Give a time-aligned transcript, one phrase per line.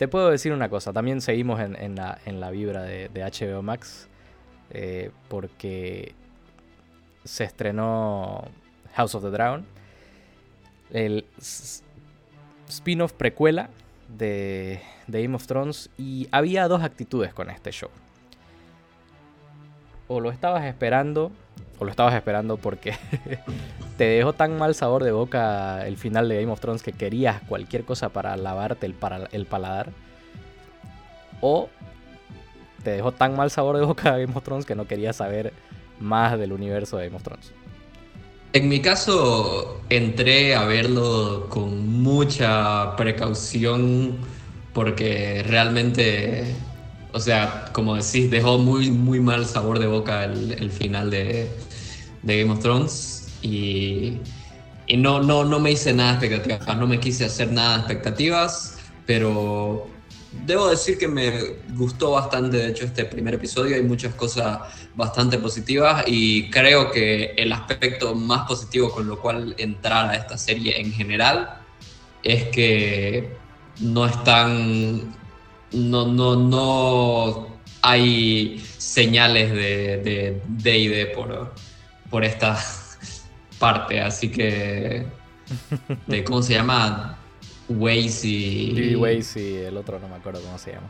[0.00, 4.08] te puedo decir una cosa, también seguimos en, la, vibra de, HBO Max,
[4.70, 6.14] eh, porque
[7.22, 8.46] se estrenó
[8.94, 9.66] House of the Dragon,
[10.90, 11.26] el
[12.66, 13.68] spin-off precuela
[14.08, 17.90] de, de Game of Thrones, y había dos actitudes con este show.
[20.08, 21.30] O lo estabas esperando,
[21.80, 22.94] o lo estabas esperando porque
[23.98, 27.42] te dejó tan mal sabor de boca el final de Game of Thrones que querías
[27.42, 28.94] cualquier cosa para lavarte el,
[29.32, 29.90] el paladar.
[31.40, 31.68] O
[32.84, 35.52] te dejó tan mal sabor de boca Game of Thrones que no querías saber
[35.98, 37.52] más del universo de Game of Thrones.
[38.52, 44.16] En mi caso, entré a verlo con mucha precaución
[44.72, 46.52] porque realmente,
[47.12, 51.48] o sea, como decís, dejó muy, muy mal sabor de boca el, final de,
[52.22, 54.18] de Game of Thrones y,
[54.96, 58.78] no, no, no me hice nada de expectativas, no me quise hacer nada de expectativas,
[59.06, 59.86] pero
[60.46, 61.32] debo decir que me
[61.76, 64.60] gustó bastante, de hecho, este primer episodio, hay muchas cosas
[64.94, 70.36] bastante positivas y creo que el aspecto más positivo con lo cual entrar a esta
[70.36, 71.60] serie en general
[72.22, 73.30] es que
[73.80, 75.14] no están,
[75.72, 81.54] no, no, no hay señales de D de, por,
[82.10, 82.58] por esta
[83.58, 85.06] parte, así que
[86.06, 87.18] de cómo se llama
[87.68, 90.88] Waze y el otro no me acuerdo cómo se llama.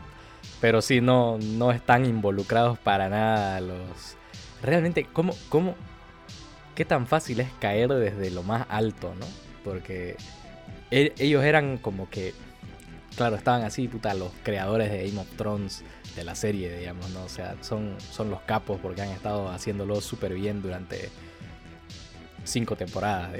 [0.59, 4.17] Pero sí, no, no están involucrados para nada los...
[4.61, 5.75] Realmente, ¿cómo, cómo,
[6.75, 9.25] qué tan fácil es caer desde lo más alto, no?
[9.63, 10.17] Porque
[10.91, 12.35] e, ellos eran como que,
[13.15, 15.83] claro, estaban así, puta, los creadores de Game of Thrones
[16.15, 17.23] de la serie, digamos, ¿no?
[17.23, 21.09] O sea, son, son los capos porque han estado haciéndolo súper bien durante
[22.43, 23.31] cinco temporadas.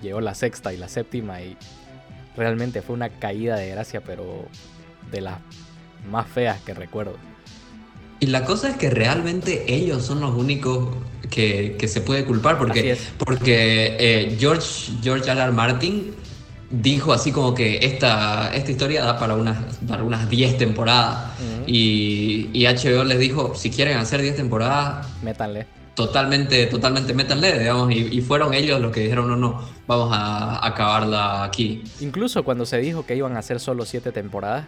[0.00, 1.56] Llegó la sexta y la séptima y
[2.36, 4.46] realmente fue una caída de gracia, pero
[5.10, 5.38] de las
[6.10, 7.16] más feas que recuerdo.
[8.20, 10.94] Y la cosa es que realmente ellos son los únicos
[11.28, 15.40] que, se puede culpar, porque, porque eh, George, George R.
[15.40, 15.50] R.
[15.50, 16.14] Martin
[16.72, 21.32] dijo así como que esta, esta historia da para unas, para unas 10 temporadas.
[21.66, 27.92] y, y, HBO les dijo, si quieren hacer 10 temporadas, métanle totalmente, totalmente metanle, digamos,
[27.92, 31.82] y, fueron ellos los que dijeron, no, no, vamos a acabarla aquí.
[32.00, 34.66] Incluso cuando se dijo que iban a hacer solo siete temporadas,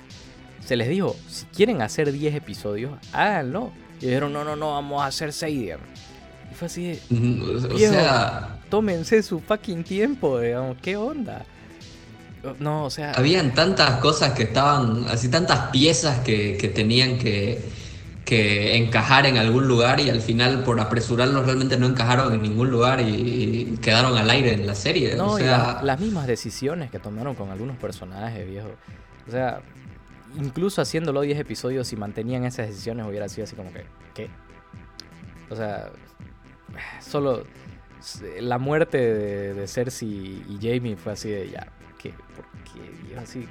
[0.65, 3.73] se les dijo, si quieren hacer 10 episodios, háganlo.
[4.01, 5.73] Y dijeron, no, no, no, vamos a hacer 6,
[6.51, 8.59] Y fue así o sea...
[8.69, 11.45] Tómense su fucking tiempo, digamos, ¿qué onda?
[12.59, 13.13] No, o sea...
[13.13, 17.73] Habían tantas cosas que estaban, así tantas piezas que, que tenían que
[18.25, 22.71] que encajar en algún lugar y al final por apresurarlos realmente no encajaron en ningún
[22.71, 25.15] lugar y, quedaron al aire en la serie.
[25.15, 28.71] No, o sea, las mismas decisiones que tomaron con algunos personajes, viejo.
[29.29, 29.61] O sea,
[30.37, 33.85] incluso haciéndolo 10 episodios y mantenían esas decisiones hubiera sido así como que,
[34.15, 34.31] ¿qué?
[35.51, 35.91] O sea,
[37.01, 37.45] solo
[38.41, 38.99] la muerte
[39.55, 41.69] de, Cersei y Jamie fue así de ya,
[42.11, 42.15] ¿qué?
[42.37, 43.19] ¿Por qué?
[43.19, 43.49] así,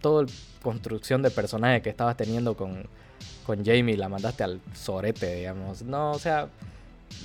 [0.00, 0.26] toda
[0.62, 2.88] construcción de personaje que estabas teniendo con
[3.44, 5.82] con Jamie la mandaste al sorete, digamos.
[5.82, 6.48] No, o sea,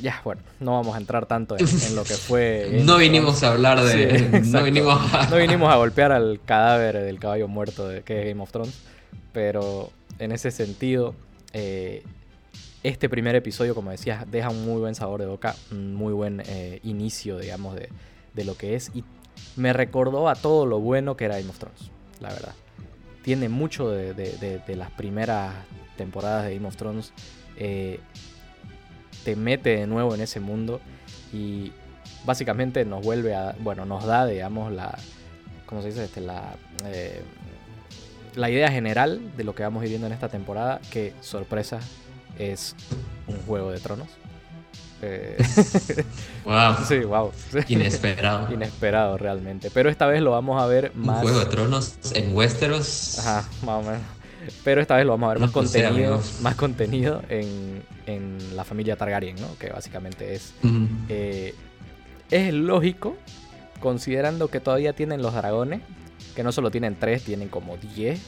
[0.01, 2.81] ya, bueno, no vamos a entrar tanto en, lo que fue.
[2.85, 4.41] no vinimos a hablar de.
[4.45, 5.27] no, vinimos a...
[5.29, 8.77] no vinimos a golpear al cadáver del caballo muerto de, que es Game of Thrones.
[9.33, 11.15] Pero en ese sentido,
[11.53, 12.03] eh,
[12.83, 16.41] este primer episodio, como decías, deja un muy buen sabor de boca, un muy buen
[16.45, 17.89] eh, inicio, digamos, de,
[18.33, 18.91] de lo que es.
[18.93, 19.03] Y
[19.55, 22.53] me recordó a todo lo bueno que era Game of Thrones, la verdad.
[23.23, 25.53] Tiene mucho de, las primeras
[25.97, 27.13] temporadas de Game of Thrones
[27.57, 28.00] eh,
[29.23, 30.79] te mete de nuevo en ese mundo
[31.33, 31.73] y
[32.25, 34.97] básicamente nos vuelve a, bueno, nos da, digamos, la,
[35.66, 36.06] ¿cómo se dice?
[36.06, 37.21] Este, la, eh,
[38.35, 41.79] la idea general de lo que vamos viviendo en esta temporada, que sorpresa,
[42.38, 42.75] es
[43.27, 44.07] un juego de tronos.
[45.01, 45.37] Eh,
[46.45, 46.75] wow.
[46.87, 47.31] Sí, wow.
[47.68, 48.53] Inesperado.
[48.53, 49.71] Inesperado realmente.
[49.71, 51.18] Pero esta vez lo vamos a ver más.
[51.18, 53.19] Un juego de tronos en Westeros.
[53.19, 54.01] Ajá, más o menos.
[54.63, 58.95] Pero esta vez lo vamos a ver más contenido, más contenido en, en, la familia
[58.95, 59.47] Targaryen, ¿no?
[59.59, 60.53] Que básicamente es.
[61.09, 61.53] Eh,
[62.31, 63.18] es lógico,
[63.79, 65.81] considerando que todavía tienen los dragones,
[66.35, 68.21] que no solo tienen tres, tienen como diez.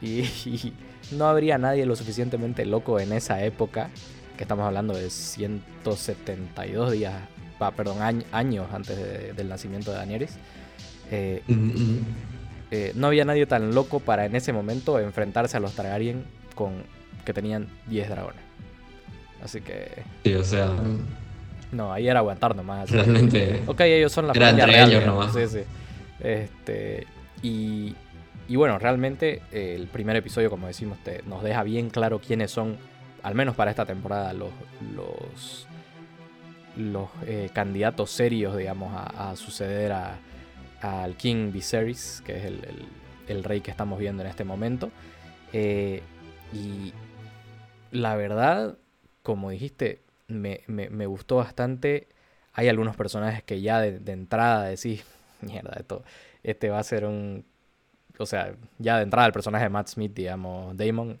[0.00, 0.24] Y,
[1.12, 3.90] no habría nadie lo suficientemente loco en esa época,
[4.42, 7.14] que estamos hablando de 172 días,
[7.76, 7.98] perdón,
[8.32, 10.36] años antes del nacimiento de Daenerys.
[11.12, 11.44] Eh,
[12.72, 16.24] eh, no había nadie tan loco para en ese momento enfrentarse a los Targaryen
[16.56, 16.72] con
[17.24, 18.40] que tenían 10 dragones.
[19.44, 20.02] Así que.
[20.24, 20.70] Sí, o sea.
[21.70, 22.90] No, ahí era aguantar nomás.
[22.90, 23.62] Realmente.
[23.68, 24.90] Ok, ellos son la familia real.
[24.90, 25.32] Ellos nomás.
[25.32, 25.60] Sí, sí.
[26.18, 27.06] Este,
[27.42, 27.94] y,
[28.48, 32.76] y bueno, realmente el primer episodio, como decimos, te, nos deja bien claro quiénes son,
[33.22, 34.50] al menos para esta temporada, los,
[34.94, 35.66] los,
[36.76, 37.08] los
[37.52, 40.18] candidatos serios, digamos, a, suceder a,
[40.80, 42.60] al King Viserys, que es el,
[43.28, 44.90] el, rey que estamos viendo en este momento.
[45.52, 46.92] y
[47.92, 48.76] la verdad,
[49.22, 52.08] como dijiste, me, me, gustó bastante.
[52.54, 55.04] Hay algunos personajes que ya de, entrada decís,
[55.40, 56.02] mierda, esto,
[56.42, 57.44] este va a ser un...
[58.18, 61.18] O sea, ya de entrada el personaje de Matt Smith, digamos, Damon,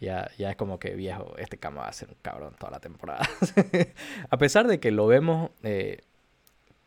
[0.00, 2.80] ya, ya es como que viejo, este cama va a ser un cabrón toda la
[2.80, 3.28] temporada.
[4.30, 5.98] a pesar de que lo vemos eh,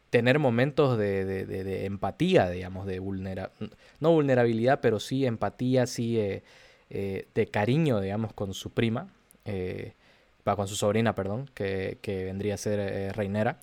[0.10, 3.52] tener momentos de, de, de, empatía, digamos, de vulnerabilidad,
[4.00, 6.44] no vulnerabilidad, pero sí empatía, sí eh,
[6.90, 9.08] eh, de cariño, digamos, con su prima,
[9.46, 9.94] eh,
[10.44, 13.60] con su sobrina, perdón, que, vendría a ser eh, Reinera,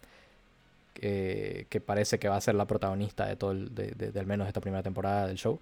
[0.95, 3.71] que parece que va a ser la protagonista de todo, el,
[4.17, 5.61] al menos esta primera temporada del show.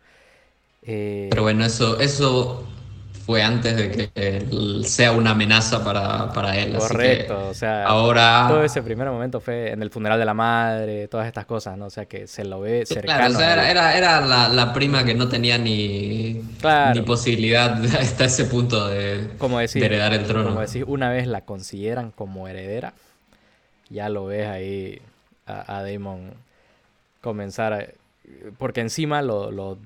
[0.82, 2.64] Eh, Pero bueno, eso, eso
[3.26, 6.76] fue antes de que sea una amenaza para, él.
[6.76, 8.46] Correcto, o sea, ahora...
[8.49, 11.87] todo ese primer momento fue en el funeral de la madre, todas estas cosas, ¿no?
[11.87, 13.19] O sea, que se lo ve cercano.
[13.19, 16.40] Claro, o sea, era, era, la, prima que no tenía ni,
[16.94, 20.50] ni posibilidad hasta ese punto de, como decir, heredar el trono.
[20.50, 22.93] Como decir, una vez la consideran como heredera,
[23.88, 25.02] ya lo ves ahí
[25.46, 26.32] a, Damon
[27.22, 27.87] comenzar a,
[28.56, 29.76] Porque encima lo, lo,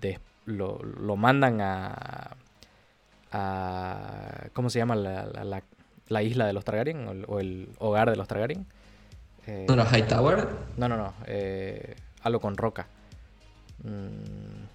[0.44, 2.36] lo mandan a
[3.32, 4.48] a...
[4.52, 5.62] ¿Cómo se llama la,
[6.08, 7.24] la, isla de los Targaryen?
[7.26, 8.66] O el, hogar de los Targaryen.
[9.46, 10.48] Eh, ¿No era Hightower?
[10.76, 11.14] No, no, no.
[11.26, 12.86] Eh, algo con roca.
[13.82, 14.70] Mm.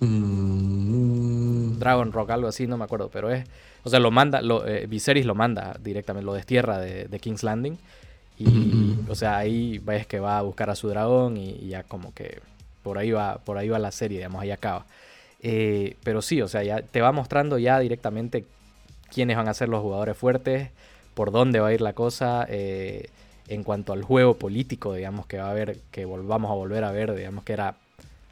[0.00, 1.78] Mm.
[1.78, 3.44] Dragon Rock, algo así, no me acuerdo, pero es...
[3.84, 7.78] O sea, lo manda, lo, eh, Viserys lo manda directamente, lo destierra de, King's Landing.
[8.38, 11.82] Y, o sea, ahí ves que va a buscar a su dragón y, y, ya
[11.82, 12.40] como que
[12.82, 14.86] por ahí va, por ahí va la serie, digamos, ahí acaba.
[15.40, 18.44] Eh, pero sí, o sea, ya te va mostrando ya directamente
[19.12, 20.70] quiénes van a ser los jugadores fuertes,
[21.14, 23.08] por dónde va a ir la cosa, eh,
[23.48, 26.92] en cuanto al juego político, digamos, que va a haber, que volvamos a volver a
[26.92, 27.76] ver, digamos, que era,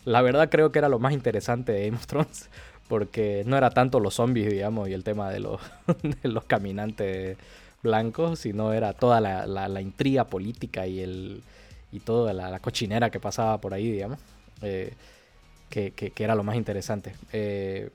[0.05, 2.49] la verdad creo que era lo más interesante de Game of Thrones,
[2.88, 5.61] porque no era tanto los zombies, digamos, y el tema de los,
[6.47, 7.37] caminantes
[7.82, 11.43] blancos, sino era toda la, la, intriga política y, el,
[11.93, 14.19] y toda la, cochinera que pasaba por ahí, digamos.
[14.62, 14.94] Eh,
[15.68, 17.14] que, era lo más interesante.
[17.32, 17.90] Eh,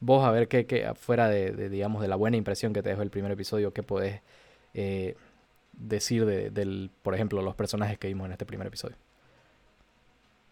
[0.00, 3.10] vos a ver qué, fuera de, digamos, de la buena impresión que te dejó el
[3.10, 4.20] primer episodio, qué podés
[4.74, 5.16] eh,
[5.72, 8.96] decir de, del, por ejemplo, los personajes que vimos en este primer episodio.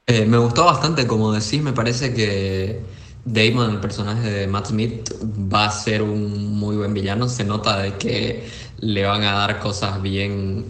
[0.06, 2.80] Eh, me gustó bastante, como decís, me parece que
[3.24, 5.10] Damon, el personaje de Matt Smith,
[5.52, 7.28] va a ser un muy buen villano.
[7.28, 10.66] Se nota de que le van a dar cosas bien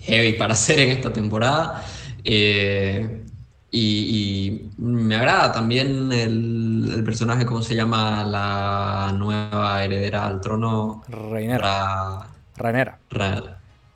[0.00, 1.84] heavy para hacer en esta temporada.
[3.78, 4.70] Y,
[5.26, 8.24] agrada también el, personaje, ¿cómo se llama?
[8.24, 11.02] La nueva heredera al trono.
[11.08, 12.28] Reinera.
[12.56, 12.98] Renera.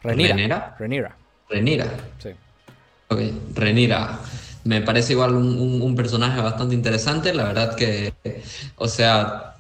[0.03, 0.77] Renira.
[0.79, 1.17] Renira.
[1.49, 1.87] Renira.
[2.19, 2.31] Sí.
[3.09, 3.21] Ok,
[3.55, 4.19] Renira.
[4.65, 7.33] Me parece igual un, personaje bastante interesante.
[7.33, 8.13] La verdad que,
[8.77, 9.55] o sea,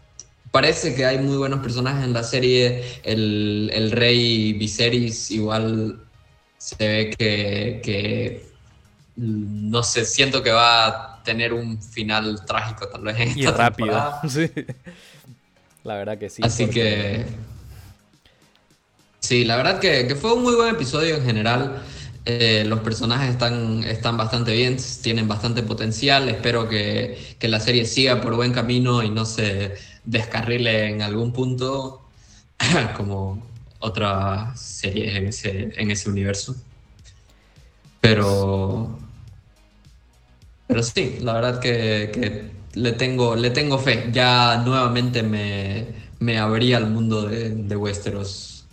[0.50, 2.82] parece que hay muy buenos personajes en la serie.
[3.04, 6.00] El, el rey Viserys igual
[6.58, 8.50] se ve que, que
[9.16, 14.14] no sé, siento que va tener un final trágico tal vez en y rápido.
[14.28, 14.50] Sí.
[15.84, 16.42] La verdad que sí.
[16.44, 17.24] Así que...
[19.20, 21.82] Sí, la verdad que, fue un muy buen episodio en general.
[22.24, 26.28] Eh, los personajes están, están bastante bien, tienen bastante potencial.
[26.28, 29.74] Espero que, la serie siga por buen camino y no se
[30.04, 32.02] descarrile en algún punto
[32.96, 33.46] como
[33.78, 36.56] otra serie en ese, en ese universo.
[38.00, 38.98] Pero
[40.70, 44.08] pero sí, la verdad que, le, tengo, le tengo fe.
[44.12, 45.86] Ya nuevamente me,
[46.20, 48.68] me abrí al mundo de, de, Westeros.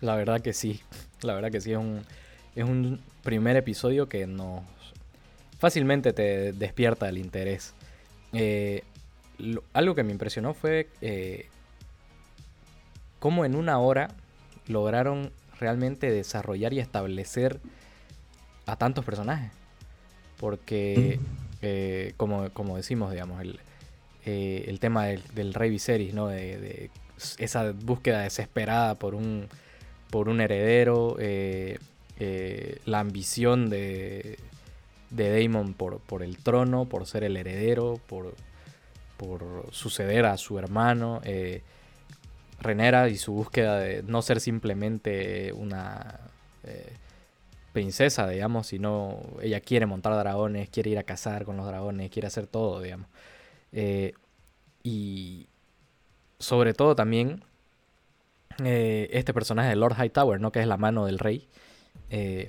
[0.00, 0.80] La verdad que sí.
[1.20, 1.72] La verdad que sí.
[1.72, 2.06] Es un,
[2.56, 4.62] es un primer episodio que nos
[5.58, 7.74] fácilmente te despierta el interés.
[8.32, 8.82] Eh,
[9.74, 11.48] algo que me impresionó fue eh,
[13.18, 14.08] cómo en una hora
[14.68, 17.60] lograron realmente desarrollar y establecer
[18.64, 19.52] a tantos personajes.
[20.38, 21.20] Porque
[21.62, 23.60] eh, como, como, decimos, digamos, el,
[24.26, 26.26] eh, el tema del, rey Viserys, ¿no?
[26.26, 26.90] De,
[27.38, 29.48] esa búsqueda desesperada por un,
[30.10, 31.78] por un heredero, eh,
[32.84, 34.38] la ambición de,
[35.10, 38.34] de Daemon por, por, el trono, por ser el heredero, por,
[39.16, 41.20] por suceder a su hermano.
[42.60, 46.20] Renera y su búsqueda de no ser simplemente una
[47.72, 52.28] princesa, digamos, sino ella quiere montar dragones, quiere ir a cazar con los dragones, quiere
[52.28, 53.08] hacer todo, digamos.
[53.72, 54.12] Eh,
[54.82, 55.46] y
[56.38, 57.42] sobre todo también
[58.62, 60.52] eh, este personaje de Lord Hightower, ¿no?
[60.52, 61.48] Que es la mano del rey.
[62.10, 62.46] Eh,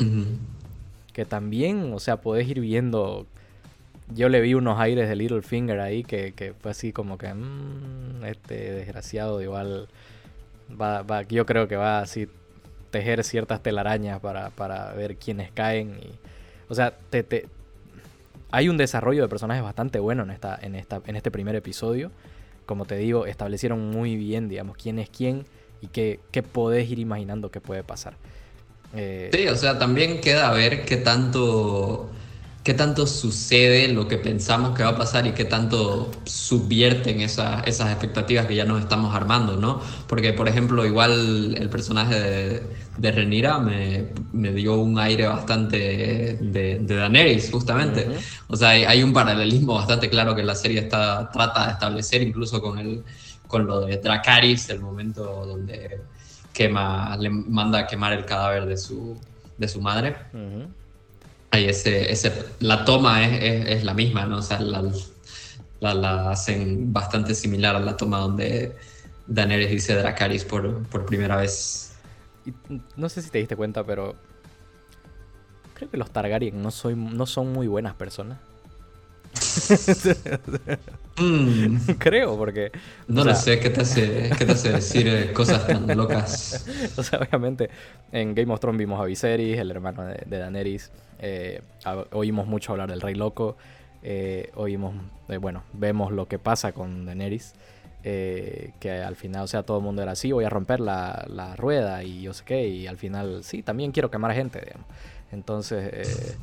[1.13, 3.27] que también, o sea, podés ir viendo.
[4.13, 7.33] Yo le vi unos aires de Littlefinger ahí que, fue así como que.
[7.33, 9.87] Mmm, este desgraciado igual.
[10.69, 12.27] Va, va, yo creo que va así
[12.93, 15.99] tejer ciertas telarañas para, para ver quiénes caen.
[16.01, 16.11] Y,
[16.69, 17.47] o sea, te, te,
[18.51, 22.11] hay un desarrollo de personajes bastante bueno en, esta, en, esta, en este primer episodio.
[22.67, 25.45] Como te digo, establecieron muy bien, digamos, quién es quién
[25.81, 28.13] y qué, qué podés ir imaginando que puede pasar.
[28.95, 32.11] Eh, sí, o sea, también queda a ver qué tanto,
[32.63, 37.65] qué tanto sucede lo que pensamos que va a pasar y qué tanto subvierten esas
[37.65, 39.81] expectativas que ya nos estamos armando, ¿no?
[40.07, 42.63] Porque, por ejemplo, igual el personaje de,
[42.97, 45.77] de Renira me, me, dio un aire bastante
[46.39, 48.07] de, de Daenerys, justamente.
[48.47, 52.21] O sea, hay, hay, un paralelismo bastante claro que la serie está, trata de establecer,
[52.21, 53.03] incluso con, el,
[53.47, 56.01] con lo de Dracarys, el momento donde
[56.53, 59.17] quema, le manda a quemar el cadáver de su,
[59.57, 60.15] de su madre.
[61.49, 64.37] Ahí ese, ese, la toma es, es, la misma, ¿no?
[64.37, 64.83] O sea, la,
[65.81, 68.75] la, hacen bastante similar a la toma donde
[69.27, 71.92] Daenerys dice Dracarys por, por primera vez.
[72.95, 74.15] No sé si te diste cuenta, pero
[75.73, 78.37] creo que los Targaryen no, soy, no son muy buenas personas.
[81.17, 81.77] Mm.
[81.99, 82.71] Creo, porque.
[83.07, 86.65] No lo sé, ¿qué te hace, qué te hace decir eh, cosas tan locas?
[86.97, 87.69] o sea, obviamente,
[88.11, 90.91] en Game of Thrones vimos a Viserys, el hermano de, Daenerys.
[91.19, 91.61] Eh,
[92.11, 93.57] oímos mucho hablar del Rey Loco.
[94.01, 94.95] Eh, oímos,
[95.39, 97.53] bueno, vemos lo que pasa con Daenerys.
[98.03, 101.55] Que al final, o sea, todo el mundo era así, voy a romper la, la,
[101.55, 104.87] rueda y yo sé qué, y al final, sí, también quiero quemar gente, digamos.
[105.31, 106.37] Entonces,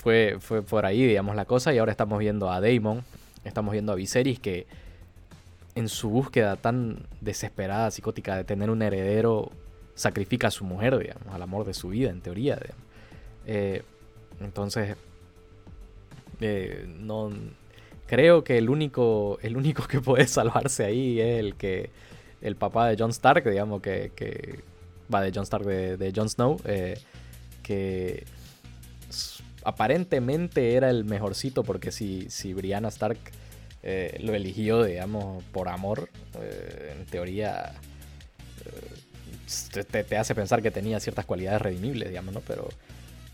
[0.00, 1.72] fue, fue por ahí, digamos, la cosa.
[1.74, 3.04] Y ahora estamos viendo a Damon,
[3.44, 4.66] estamos viendo a Viserys que
[5.74, 9.50] en su búsqueda tan desesperada, psicótica de tener un heredero,
[9.94, 12.58] sacrifica a su mujer, digamos, al amor de su vida, en teoría.
[13.46, 13.82] Eh,
[14.40, 14.96] entonces,
[16.40, 17.30] eh, no
[18.10, 21.90] creo que el único, el único que puede salvarse ahí es el que
[22.42, 24.60] el papá de Jon Stark, digamos, que,
[25.12, 26.98] va de Jon Stark de, de Jon Snow, eh,
[27.62, 28.24] que
[29.62, 33.18] aparentemente era el mejorcito porque si, si Brianna Stark
[33.84, 36.08] eh, lo eligió, digamos, por amor,
[36.40, 37.74] eh, en teoría
[39.88, 42.40] te, hace pensar que tenía ciertas cualidades redimibles, digamos, ¿no?
[42.40, 42.70] Pero,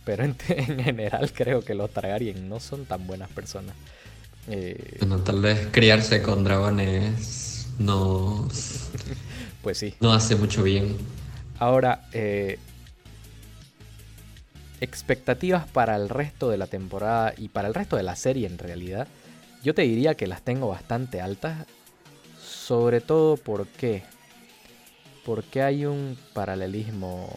[0.05, 3.75] pero en, general creo que los Targaryen no son tan buenas personas.
[4.99, 8.49] Bueno, tal vez criarse con dragones no...
[9.63, 9.95] pues sí.
[10.01, 10.97] No hace mucho bien.
[11.59, 12.59] Ahora, eh,
[14.81, 18.59] expectativas para el resto de la temporada y para el resto de la serie en
[18.59, 19.09] realidad,
[19.63, 21.67] yo te diría que las tengo bastante altas.
[22.41, 24.03] Sobre todo porque,
[25.25, 27.29] porque hay un paralelismo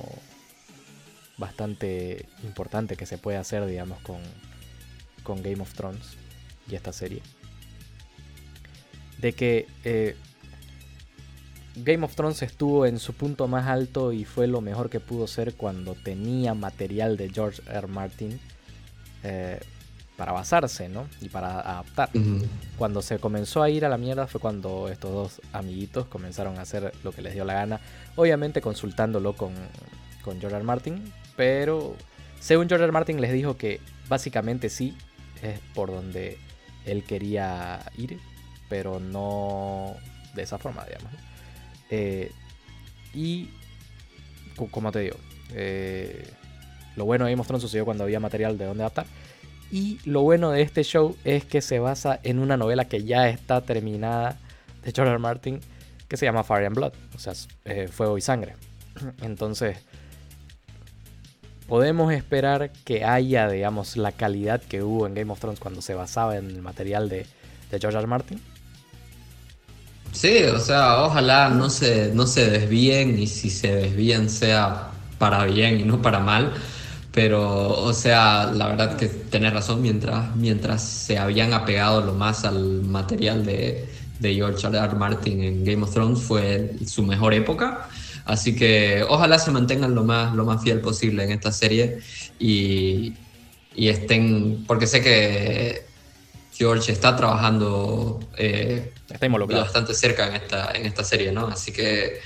[1.37, 4.17] bastante importante que se puede hacer, digamos, con,
[5.23, 6.17] con Game of Thrones
[6.69, 7.21] y esta serie.
[9.19, 10.15] De que eh,
[11.83, 15.27] Game of Thrones estuvo en su punto más alto y fue lo mejor que pudo
[15.27, 17.87] ser cuando tenía material de George R.
[17.87, 18.39] Martin
[19.23, 19.59] eh,
[20.17, 21.07] para basarse, ¿no?
[21.21, 22.09] Y para adaptar.
[22.77, 26.63] Cuando se comenzó a ir a la mierda fue cuando estos dos amiguitos comenzaron a
[26.63, 27.79] hacer lo que les dio la gana.
[28.15, 29.53] Obviamente consultándolo con,
[30.23, 30.65] con George R.
[30.65, 31.95] Martin, pero
[32.39, 32.91] según George R.
[32.91, 34.97] Martin les dijo que básicamente sí
[35.41, 36.37] es por donde
[36.91, 38.19] él quería ir,
[38.67, 39.95] pero no
[40.35, 41.11] de esa forma, digamos.
[41.89, 42.31] Eh,
[43.13, 43.49] y,
[44.71, 45.17] como te digo,
[45.53, 46.27] eh,
[46.95, 49.05] lo bueno de Game of Thrones sucedió cuando había material de donde adaptar.
[49.71, 53.29] Y lo bueno de este show es que se basa en una novela que ya
[53.29, 54.39] está terminada
[54.83, 55.19] de George R.
[55.19, 55.59] Martin,
[56.07, 57.33] que se llama Fire and Blood, o sea,
[57.65, 58.55] eh, Fuego y Sangre.
[59.21, 59.77] Entonces,
[61.69, 65.93] podemos esperar que haya, digamos, la calidad que hubo en Game of Thrones cuando se
[65.93, 67.27] basaba en el material de,
[67.71, 68.07] de George R.
[68.07, 68.41] Martin.
[70.11, 75.45] Sí, o sea, ojalá no se, no se desvíen y si se desvíen sea para
[75.45, 76.51] bien y no para mal.
[77.13, 82.45] Pero, o sea, la verdad que tenés razón, mientras, mientras se habían apegado lo más
[82.45, 83.87] al material de,
[84.19, 84.77] de George R.
[84.77, 84.95] R.
[84.95, 87.87] Martin en Game of Thrones fue su mejor época.
[88.29, 91.99] Así que ojalá se mantengan lo más, lo más fiel posible en esta serie
[92.37, 93.13] y,
[93.75, 95.85] y estén, porque sé que
[96.53, 99.63] George está trabajando eh, está involucrado.
[99.63, 101.47] bastante cerca en esta, en esta serie, ¿no?
[101.47, 102.21] Así que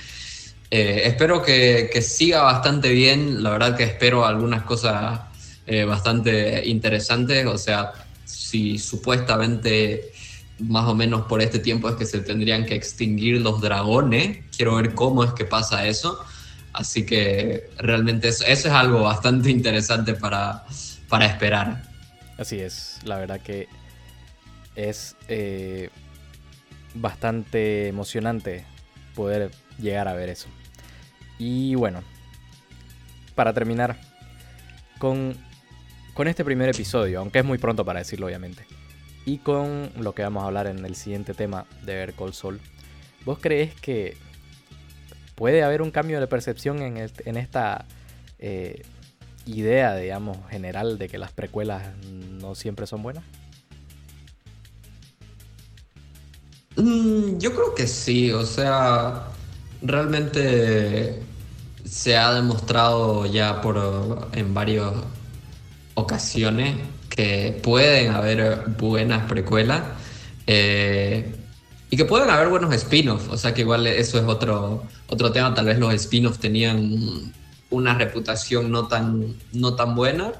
[0.70, 3.42] Eh, espero que, que, siga bastante bien.
[3.44, 5.20] La verdad que espero algunas cosas
[5.66, 7.46] eh, bastante interesantes.
[7.46, 7.92] O sea,
[8.24, 10.10] si supuestamente
[10.58, 14.44] más o menos por este tiempo es que se tendrían que extinguir los dragones.
[14.56, 16.24] Quiero ver cómo es que pasa eso.
[16.72, 20.64] Así que realmente eso, es algo bastante interesante para,
[21.08, 21.82] para esperar.
[22.36, 23.68] Así es, la verdad que
[24.74, 25.90] es eh,
[26.94, 28.64] bastante emocionante
[29.14, 30.48] poder llegar a ver eso.
[31.38, 32.02] Y bueno,
[33.34, 34.00] para terminar
[34.98, 35.36] con,
[36.12, 38.64] con este primer episodio, aunque es muy pronto para decirlo obviamente,
[39.26, 42.60] y con lo que vamos a hablar en el siguiente tema de Ver Call Sol,
[43.24, 44.16] ¿vos crees que
[45.34, 47.86] puede haber un cambio de percepción en, en esta
[48.38, 48.82] eh,
[49.46, 53.24] idea, digamos, general de que las precuelas no siempre son buenas?
[56.76, 59.28] Mm, yo creo que sí, o sea,
[59.82, 61.22] realmente
[61.84, 64.92] se ha demostrado ya por en varias
[65.94, 66.76] ocasiones
[67.14, 69.82] que pueden haber buenas precuelas
[70.46, 71.32] eh,
[71.88, 75.54] y que pueden haber buenos spin-offs, o sea que igual eso es otro, otro tema,
[75.54, 77.32] tal vez los spin-offs tenían
[77.70, 80.32] una reputación no tan, no tan buena,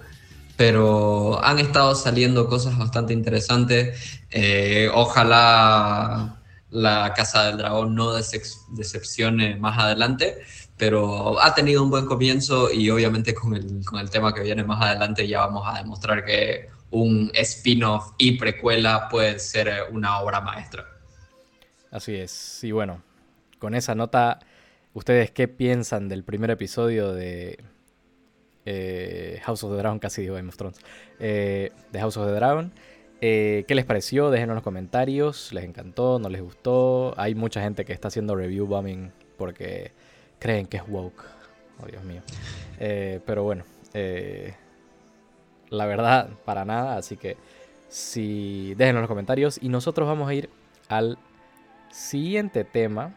[0.56, 4.20] pero han estado saliendo cosas bastante interesantes.
[4.30, 6.40] Eh, ojalá
[6.70, 10.38] la Casa del Dragón no decepcione más adelante,
[10.76, 14.64] pero ha tenido un buen comienzo y obviamente con el, con el tema que viene
[14.64, 20.40] más adelante ya vamos a demostrar que un spin-off y precuela puede ser una obra
[20.40, 20.86] maestra.
[21.90, 23.02] Así es, y bueno,
[23.58, 24.40] con esa nota
[24.94, 27.58] ¿Ustedes qué piensan del primer episodio de
[28.64, 29.98] eh, House of the Dragon?
[29.98, 30.78] Casi digo Game of Thrones.
[31.18, 32.70] Eh, de House of the Dragon.
[33.20, 34.30] Eh, ¿Qué les pareció?
[34.30, 35.52] Déjenos en los comentarios.
[35.52, 36.20] ¿Les encantó?
[36.20, 37.12] ¿No les gustó?
[37.16, 39.90] Hay mucha gente que está haciendo review bombing porque
[40.44, 41.24] creen que es woke.
[41.82, 42.20] Oh, Dios mío.
[42.78, 43.64] pero bueno,
[45.70, 46.98] la verdad, para nada.
[46.98, 47.38] Así que
[47.88, 49.58] si déjenos en los comentarios.
[49.62, 50.50] Y nosotros vamos a ir
[50.88, 51.16] al
[51.90, 53.14] siguiente tema